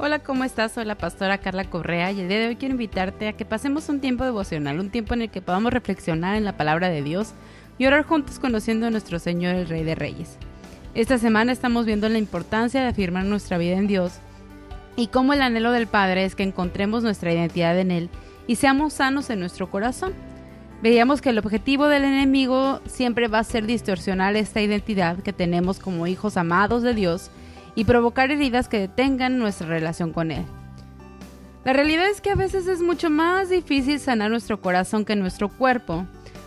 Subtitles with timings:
[0.00, 0.70] Hola, ¿cómo estás?
[0.70, 3.88] Soy la pastora Carla Correa y el día de hoy quiero invitarte a que pasemos
[3.88, 7.32] un tiempo devocional, un tiempo en el que podamos reflexionar en la palabra de Dios
[7.78, 10.38] y orar juntos conociendo a nuestro Señor el Rey de Reyes.
[10.94, 14.12] Esta semana estamos viendo la importancia de afirmar nuestra vida en Dios
[14.94, 18.08] y cómo el anhelo del Padre es que encontremos nuestra identidad en Él
[18.46, 20.12] y seamos sanos en nuestro corazón.
[20.80, 25.80] Veíamos que el objetivo del enemigo siempre va a ser distorsionar esta identidad que tenemos
[25.80, 27.32] como hijos amados de Dios
[27.78, 30.44] y provocar heridas que detengan nuestra relación con Él.
[31.64, 35.48] La realidad es que a veces es mucho más difícil sanar nuestro corazón que nuestro
[35.48, 36.04] cuerpo,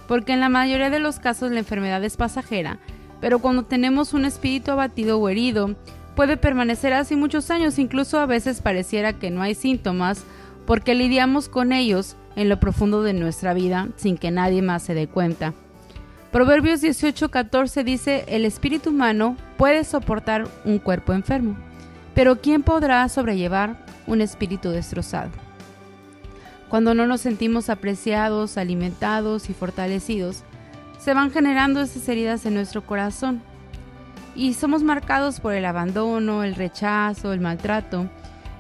[0.10, 2.80] porque en la mayoría de los casos la enfermedad es pasajera,
[3.22, 5.74] pero cuando tenemos un espíritu abatido o herido,
[6.18, 10.26] puede permanecer así muchos años, incluso a veces pareciera que no hay síntomas,
[10.66, 14.96] porque lidiamos con ellos en lo profundo de nuestra vida sin que nadie más se
[14.96, 15.54] dé cuenta.
[16.32, 21.58] Proverbios 18:14 dice, el espíritu humano puede soportar un cuerpo enfermo,
[22.16, 25.32] pero ¿quién podrá sobrellevar un espíritu destrozado?
[26.70, 30.44] Cuando no nos sentimos apreciados, alimentados y fortalecidos,
[31.00, 33.42] se van generando esas heridas en nuestro corazón
[34.34, 38.10] y somos marcados por el abandono, el rechazo, el maltrato,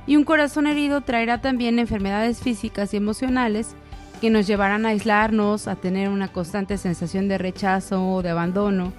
[0.06, 3.75] y un corazón herido traerá también enfermedades físicas y emocionales
[4.22, 8.94] que nos llevarán a aislarnos, a tener una constante sensación de rechazo o de abandono,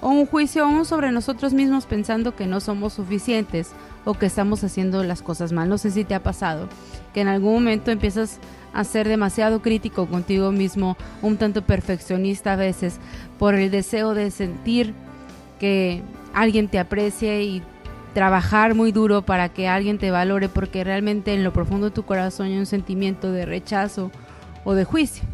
[0.00, 3.72] o un juicio aún sobre nosotros mismos pensando que no somos suficientes
[4.04, 5.68] o que estamos haciendo las cosas mal.
[5.68, 6.68] No sé si te ha pasado,
[7.12, 8.38] que en algún momento empiezas
[8.72, 13.00] a ser demasiado crítico contigo mismo, un tanto perfeccionista a veces,
[13.36, 14.94] por el deseo de sentir
[15.58, 16.02] que
[16.34, 17.62] alguien te aprecie y
[18.14, 22.04] trabajar muy duro para que alguien te valore, porque realmente en lo profundo de tu
[22.04, 24.12] corazón hay un sentimiento de rechazo
[24.68, 25.24] o de juicio.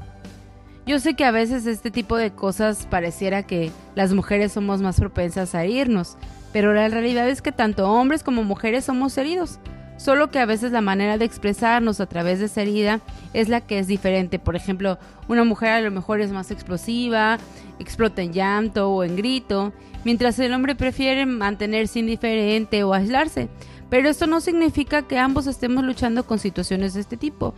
[0.86, 5.00] Yo sé que a veces este tipo de cosas pareciera que las mujeres somos más
[5.00, 6.16] propensas a irnos,
[6.52, 9.58] pero la realidad es que tanto hombres como mujeres somos heridos,
[9.96, 13.00] solo que a veces la manera de expresarnos a través de esa herida
[13.32, 14.38] es la que es diferente.
[14.38, 17.38] Por ejemplo, una mujer a lo mejor es más explosiva,
[17.80, 19.72] explota en llanto o en grito,
[20.04, 23.48] mientras el hombre prefiere mantenerse indiferente o aislarse.
[23.90, 27.52] Pero esto no significa que ambos estemos luchando con situaciones de este tipo.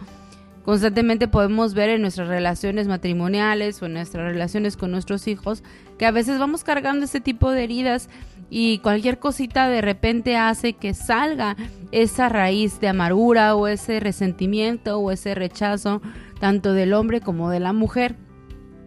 [0.67, 5.63] Constantemente podemos ver en nuestras relaciones matrimoniales o en nuestras relaciones con nuestros hijos
[5.97, 8.09] que a veces vamos cargando este tipo de heridas
[8.51, 11.57] y cualquier cosita de repente hace que salga
[11.93, 16.03] esa raíz de amargura o ese resentimiento o ese rechazo
[16.41, 18.17] tanto del hombre como de la mujer.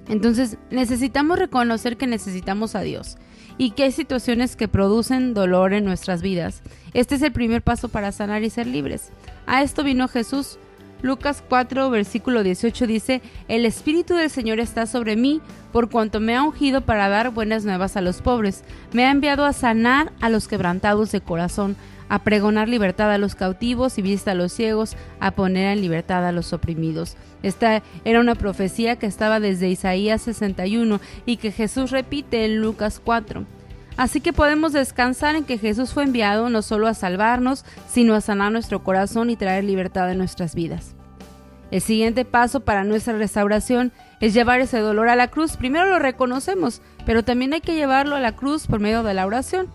[0.09, 3.18] Entonces necesitamos reconocer que necesitamos a Dios
[3.57, 6.62] y que hay situaciones que producen dolor en nuestras vidas.
[6.94, 9.13] Este es el primer paso para sanar y ser libres.
[9.47, 10.59] A esto vino Jesús
[11.02, 16.36] Lucas 4, versículo 18 dice, El Espíritu del Señor está sobre mí, por cuanto me
[16.36, 18.64] ha ungido para dar buenas nuevas a los pobres.
[18.92, 21.78] Me ha enviado a sanar a los quebrantados de corazón,
[22.10, 26.28] a pregonar libertad a los cautivos y vista a los ciegos, a poner en libertad
[26.28, 27.16] a los oprimidos.
[27.44, 33.00] Esta era una profecía que estaba desde Isaías 61 y que Jesús repite en Lucas
[33.04, 33.59] 4.
[34.00, 38.22] Así que podemos descansar en que Jesús fue enviado no solo a salvarnos, sino a
[38.22, 40.96] sanar nuestro corazón y traer libertad en nuestras vidas.
[41.70, 45.58] El siguiente paso para nuestra restauración es llevar ese dolor a la cruz.
[45.58, 49.26] Primero lo reconocemos, pero también hay que llevarlo a la cruz por medio de la
[49.26, 49.68] oración.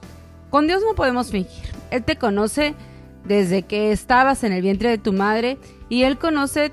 [0.49, 1.75] Con Dios no podemos fingir.
[1.91, 2.75] Él te conoce
[3.27, 5.59] desde que estabas en el vientre de tu madre
[5.91, 6.73] y Él conoce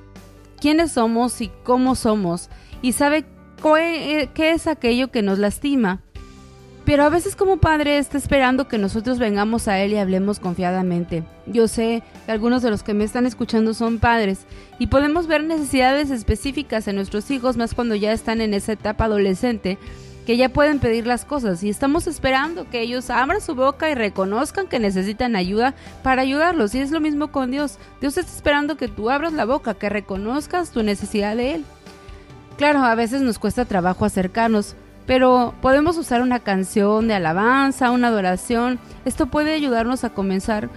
[0.62, 2.50] quiénes somos y cómo somos
[2.82, 3.26] y sabe
[3.62, 6.00] qué es aquello que nos lastima.
[6.86, 11.24] Pero a veces como padre está esperando que nosotros vengamos a Él y hablemos confiadamente.
[11.46, 14.46] Yo sé que algunos de los que me están escuchando son padres
[14.80, 19.06] y podemos ver necesidades específicas en nuestros hijos más cuando ya están en esa etapa
[19.06, 19.78] adolescente
[20.26, 23.96] que ya pueden pedir las cosas y estamos esperando que ellos abran su boca y
[23.96, 26.76] reconozcan que necesitan ayuda para ayudarlos.
[26.76, 27.78] Y es lo mismo con Dios.
[28.00, 31.66] Dios está esperando que tú abras la boca, que reconozcas tu necesidad de Él.
[32.58, 34.76] Claro, a veces nos cuesta trabajo acercarnos,
[35.12, 38.80] pero podemos usar una canción de alabanza, una adoración.
[39.04, 40.70] Esto puede ayudarnos a comenzar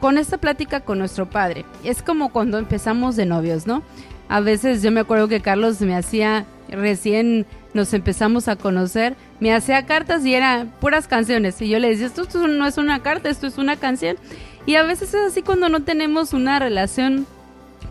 [0.00, 1.66] con esta plática con nuestro padre.
[1.84, 3.82] Es como cuando empezamos de novios, ¿no?
[4.30, 7.44] A veces yo me acuerdo que Carlos me hacía, recién
[7.74, 11.60] nos empezamos a conocer, me hacía cartas y eran puras canciones.
[11.60, 14.16] Y yo le decía, esto, esto no es una carta, esto es una canción.
[14.64, 17.26] Y a veces es así cuando no tenemos una relación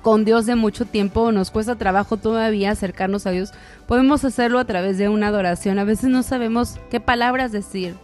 [0.03, 3.53] con Dios de mucho tiempo, nos cuesta trabajo todavía acercarnos a Dios,
[3.88, 5.79] podemos hacerlo a través de una adoración.
[5.79, 7.95] A veces no sabemos qué palabras decir,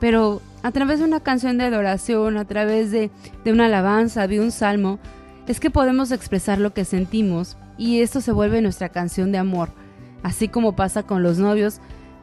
[0.00, 3.10] pero a través de una canción de adoración, a través de,
[3.44, 4.98] de una alabanza, de un salmo,
[5.46, 9.70] es que podemos expresar lo que sentimos y esto se vuelve nuestra canción de amor.
[10.24, 11.80] Así como pasa con los novios,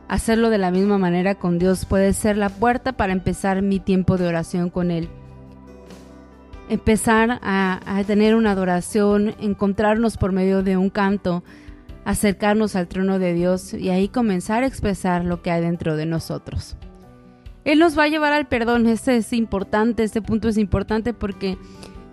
[0.10, 4.18] hacerlo de la misma manera con Dios puede ser la puerta para empezar mi tiempo
[4.18, 5.10] de oración con Él.
[6.70, 11.44] Empezar a, tener una adoración, encontrarnos por medio de un canto,
[12.06, 16.06] acercarnos al trono de Dios y ahí comenzar a expresar lo que hay dentro de
[16.06, 16.76] nosotros.
[17.64, 21.58] Él nos va a llevar al perdón, este es importante, este punto es importante porque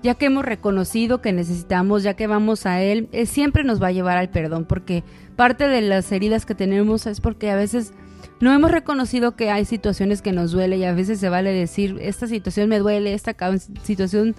[0.02, 3.88] ya que hemos reconocido que necesitamos, ya que vamos a Él, Él siempre nos va
[3.88, 5.02] a llevar al perdón, porque
[5.36, 7.92] parte de las heridas que tenemos es porque a veces
[8.40, 11.98] no hemos reconocido que hay situaciones que nos duele y a veces se vale decir,
[12.00, 13.34] esta situación me duele, esta
[13.82, 14.34] situación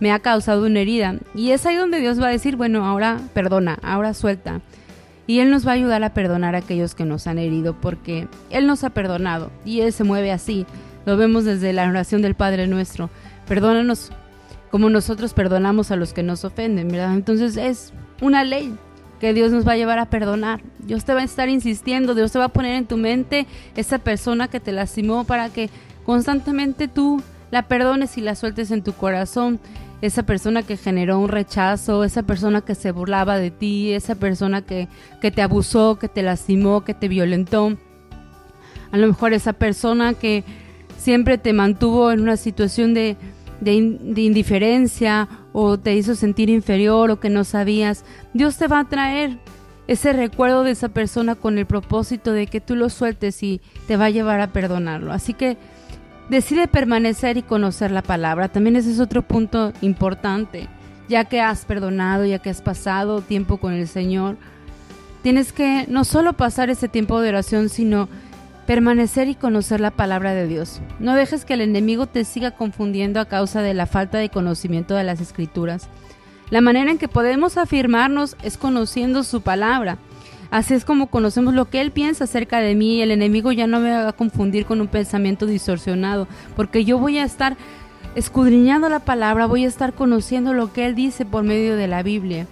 [0.00, 1.16] me ha causado una herida.
[1.34, 4.60] Y es ahí donde Dios va a decir, bueno, ahora perdona, ahora suelta.
[5.26, 8.28] Y Él nos va a ayudar a perdonar a aquellos que nos han herido, porque
[8.50, 10.66] Él nos ha perdonado y Él se mueve así.
[11.06, 13.08] Lo vemos desde la oración del Padre nuestro.
[13.46, 14.10] Perdónanos
[14.70, 17.14] como nosotros perdonamos a los que nos ofenden, ¿verdad?
[17.14, 18.76] Entonces es una ley
[19.20, 20.60] que Dios nos va a llevar a perdonar.
[20.78, 23.46] Dios te va a estar insistiendo, Dios te va a poner en tu mente
[23.76, 25.70] esa persona que te lastimó para que
[26.04, 29.60] constantemente tú la perdones y la sueltes en tu corazón.
[30.02, 34.62] Esa persona que generó un rechazo, esa persona que se burlaba de ti, esa persona
[34.62, 34.88] que,
[35.20, 37.78] que te abusó, que te lastimó, que te violentó.
[38.92, 40.44] A lo mejor esa persona que
[40.98, 43.16] siempre te mantuvo en una situación de,
[43.64, 48.88] de, indiferencia o te hizo sentir inferior o que no sabías, Dios te va a
[48.88, 49.38] traer
[49.86, 53.96] ese recuerdo de esa persona con el propósito de que tú lo sueltes y te
[53.96, 55.12] va a llevar a perdonarlo.
[55.12, 55.56] Así que
[56.28, 58.48] decide permanecer y conocer la palabra.
[58.48, 60.68] También ese es otro punto importante.
[61.08, 64.36] Ya que has perdonado, ya que has pasado tiempo con el Señor,
[65.22, 68.08] tienes que no solo pasar ese tiempo de oración, sino
[68.66, 70.80] Permanecer y conocer la palabra de Dios.
[70.98, 74.94] No dejes que el enemigo te siga confundiendo a causa de la falta de conocimiento
[74.94, 75.88] de las escrituras.
[76.50, 79.98] La manera en que podemos afirmarnos es conociendo su palabra.
[80.50, 83.66] Así es como conocemos lo que Él piensa acerca de mí y el enemigo ya
[83.66, 87.56] no me va a confundir con un pensamiento distorsionado, porque yo voy a estar
[88.14, 92.02] escudriñando la palabra, voy a estar conociendo lo que Él dice por medio de la
[92.02, 92.46] Biblia.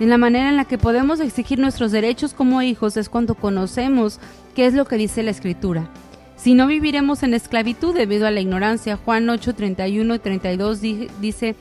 [0.00, 4.18] En la manera en la que podemos exigir nuestros derechos como hijos es cuando conocemos
[4.54, 5.90] qué es lo que dice la Escritura.
[6.36, 8.96] Si no viviremos en esclavitud debido a la ignorancia.
[8.96, 11.54] Juan 8, 31 y 32 dice,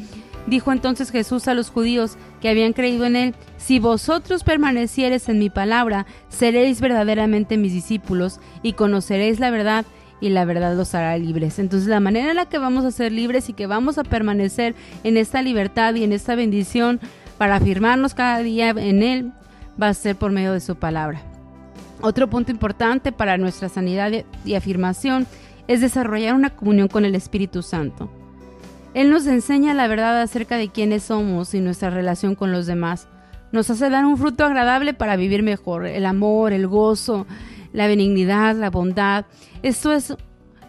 [0.47, 5.37] dijo entonces Jesús a los judíos que habían creído en él, si vosotros permaneciereis en
[5.37, 9.85] mi palabra, seréis verdaderamente mis discípulos y conoceréis la verdad
[10.21, 11.59] y la verdad los hará libres.
[11.59, 14.75] Entonces la manera en la que vamos a ser libres y que vamos a permanecer
[15.03, 17.01] en esta libertad y en esta bendición
[17.39, 19.31] para afirmarnos cada día en Él
[19.81, 21.21] va a ser por medio de su palabra.
[22.01, 24.11] Otro punto importante para nuestra sanidad
[24.43, 25.25] y afirmación
[25.67, 28.11] es desarrollar una comunión con el Espíritu Santo.
[28.93, 33.07] Él nos enseña la verdad acerca de quiénes somos y nuestra relación con los demás.
[33.53, 37.25] Nos hace dar un fruto agradable para vivir mejor, el amor, el gozo,
[37.71, 39.25] la benignidad, la bondad.
[39.63, 40.13] Esto es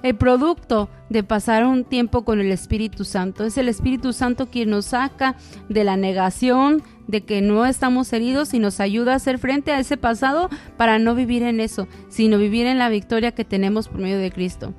[0.03, 3.45] el producto de pasar un tiempo con el Espíritu Santo.
[3.45, 5.37] Es el Espíritu Santo quien nos saca
[5.69, 9.81] de la negación de que no estamos heridos y nos ayuda a hacer frente a
[9.81, 14.01] ese pasado para no vivir en eso, sino vivir en la victoria que tenemos por
[14.01, 14.73] medio de Cristo.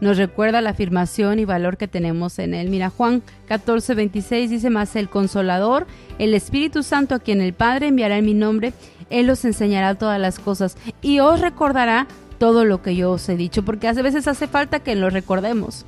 [0.00, 2.68] Nos recuerda la afirmación y valor que tenemos en Él.
[2.68, 5.86] Mira, Juan 14, 26 dice más, el consolador,
[6.18, 8.72] el Espíritu Santo a quien el Padre enviará en mi nombre,
[9.08, 12.06] Él os enseñará todas las cosas y os recordará
[12.44, 15.86] todo lo que yo os he dicho, porque a veces hace falta que lo recordemos.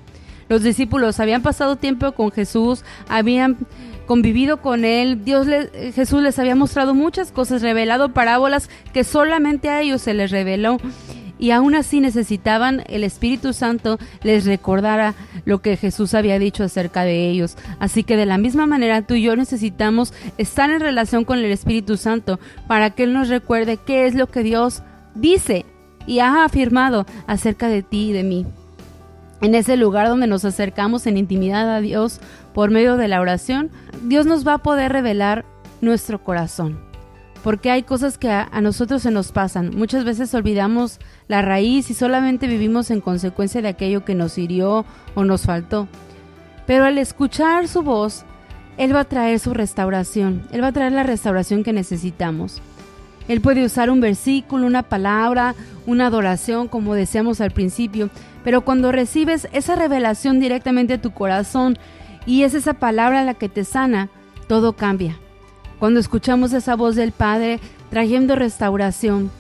[0.49, 3.59] Los discípulos habían pasado tiempo con Jesús, habían
[4.07, 5.47] convivido con él, Dios
[5.95, 10.79] Jesús les había mostrado muchas cosas, revelado parábolas que solamente a ellos se les reveló
[11.39, 17.05] y aún así necesitaban el Espíritu Santo les recordara lo que Jesús había dicho acerca
[17.05, 17.59] de ellos.
[17.81, 21.53] Así que de la misma manera tú y yo necesitamos estar en relación con el
[21.53, 24.83] Espíritu Santo para que Él nos recuerde qué es lo que Dios
[25.15, 25.67] dice
[26.07, 28.47] y ha afirmado acerca de ti y de mí.
[29.43, 32.21] En ese lugar donde nos acercamos en intimidad a Dios
[32.55, 33.71] por medio de la oración,
[34.03, 35.45] Dios nos va a poder revelar
[35.81, 36.79] nuestro corazón.
[37.43, 39.71] Porque hay cosas que a, nosotros se nos pasan.
[39.77, 40.99] Muchas veces olvidamos
[41.29, 44.85] la raíz y solamente vivimos en consecuencia de aquello que nos hirió
[45.15, 45.87] o nos faltó.
[46.67, 48.25] Pero al escuchar su voz,
[48.79, 50.43] Él va a traer su restauración.
[50.51, 52.61] Él va a traer la restauración que necesitamos.
[53.29, 55.55] Él puede usar un versículo, una palabra,
[55.87, 58.11] una adoración, como decíamos al principio,
[58.45, 61.79] pero cuando recibes esa revelación directamente a tu corazón
[62.27, 64.11] y es esa palabra la que te sana,
[64.49, 65.17] todo cambia.
[65.79, 69.31] Cuando escuchamos esa voz del Padre trayendo restauración,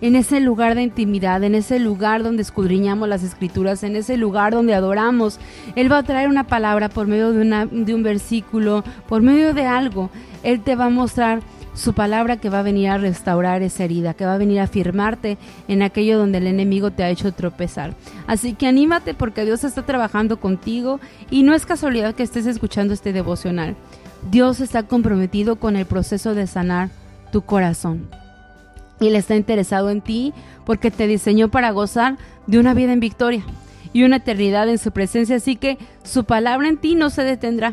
[0.00, 4.52] en ese lugar de intimidad, en ese lugar donde escudriñamos las escrituras, en ese lugar
[4.52, 5.40] donde adoramos,
[5.74, 9.54] Él va a traer una palabra por medio de, una, de un versículo, por medio
[9.54, 10.10] de algo.
[10.42, 11.40] Él te va a mostrar
[11.78, 14.66] su palabra que va a venir a restaurar esa herida, que va a venir a
[14.66, 17.94] firmarte en aquello donde el enemigo te ha hecho tropezar.
[18.26, 20.98] Así que anímate porque Dios está trabajando contigo
[21.30, 23.76] y no es casualidad que estés escuchando este devocional.
[24.28, 26.90] Dios está comprometido con el proceso de sanar
[27.30, 28.08] tu corazón.
[28.98, 30.34] Él está interesado en ti
[30.66, 32.18] porque te diseñó para gozar
[32.48, 33.44] de una vida en victoria
[33.92, 35.36] y una eternidad en su presencia.
[35.36, 37.72] Así que su palabra en ti no se detendrá.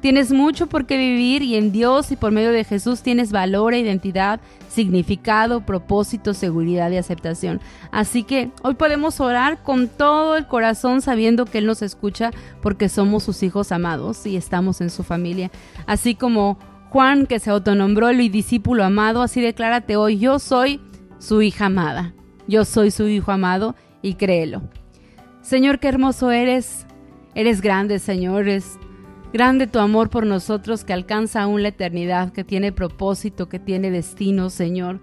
[0.00, 3.74] Tienes mucho por qué vivir y en Dios y por medio de Jesús tienes valor
[3.74, 7.60] e identidad, significado, propósito, seguridad y aceptación.
[7.90, 12.30] Así que hoy podemos orar con todo el corazón sabiendo que Él nos escucha
[12.62, 15.50] porque somos sus hijos amados y estamos en su familia.
[15.86, 16.58] Así como
[16.90, 20.80] Juan que se autonombró el discípulo amado, así declárate hoy, yo soy
[21.18, 22.14] su hija amada.
[22.46, 24.62] Yo soy su hijo amado y créelo.
[25.42, 26.86] Señor, qué hermoso eres.
[27.34, 28.46] Eres grande, Señor.
[29.30, 33.90] Grande tu amor por nosotros que alcanza aún la eternidad, que tiene propósito, que tiene
[33.90, 35.00] destino, Señor.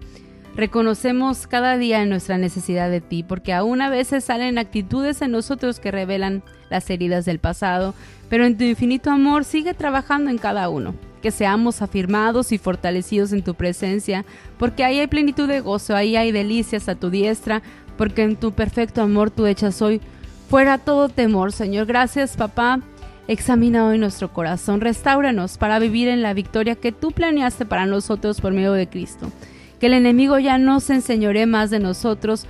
[0.56, 5.78] Reconocemos cada día nuestra necesidad de ti, porque aún a veces salen actitudes en nosotros
[5.78, 7.94] que revelan las heridas del pasado,
[8.28, 10.94] pero en tu infinito amor sigue trabajando en cada uno.
[11.22, 14.24] Que seamos afirmados y fortalecidos en tu presencia,
[14.58, 17.62] porque ahí hay plenitud de gozo, ahí hay delicias a tu diestra,
[17.96, 20.00] porque en tu perfecto amor tú echas hoy
[20.48, 21.86] fuera todo temor, Señor.
[21.86, 22.80] Gracias, papá
[23.28, 28.40] Examina hoy nuestro corazón, restauranos para vivir en la victoria que tú planeaste para nosotros
[28.40, 29.32] por medio de Cristo.
[29.80, 32.46] Que el enemigo ya no se enseñore más de nosotros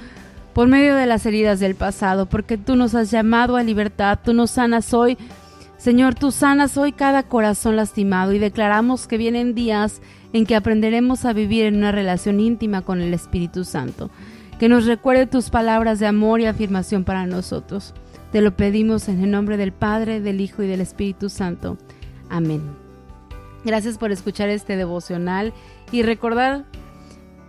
[0.53, 4.35] por medio de las heridas del pasado, porque tú nos has llamado a libertad, tú
[4.35, 5.17] nos sanas hoy.
[5.79, 10.03] Señor, tú sanas hoy cada corazón lastimado y declaramos que vienen días
[10.35, 14.11] en que aprenderemos a vivir en una relación íntima con el Espíritu Santo.
[14.59, 17.95] Que nos recuerde tus palabras de amor y afirmación para nosotros.
[18.33, 21.77] Te lo pedimos en el nombre del Padre, del Hijo y del Espíritu Santo.
[22.31, 22.63] Amén.
[23.65, 25.53] Gracias por escuchar este devocional
[25.93, 26.65] y recordar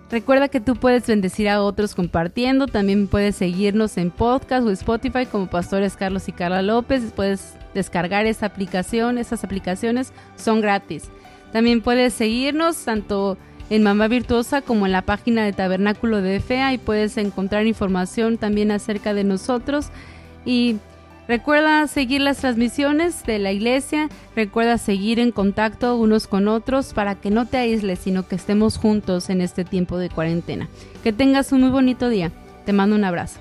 [0.09, 5.25] Recuerda que tú puedes bendecir a otros compartiendo, también puedes seguirnos en podcast o Spotify
[5.25, 11.09] como Pastores Carlos y Carla López, puedes descargar esa aplicación, esas aplicaciones son gratis.
[11.51, 13.37] También puedes seguirnos tanto
[13.69, 18.37] en Mamá Virtuosa como en la página de Tabernáculo de Fea y puedes encontrar información
[18.37, 19.87] también acerca de nosotros.
[20.45, 20.77] Y
[21.27, 27.15] recuerda seguir las transmisiones de la iglesia, recuerda seguir en contacto unos con otros para
[27.15, 30.69] que no te aísles, sino que estemos juntos en este tiempo de cuarentena.
[31.03, 32.31] Que tengas un muy bonito día.
[32.65, 33.39] Te mando un abrazo.